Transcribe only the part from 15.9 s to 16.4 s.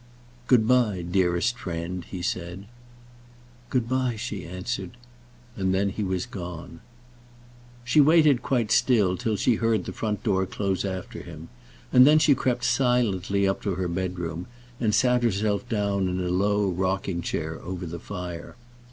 in a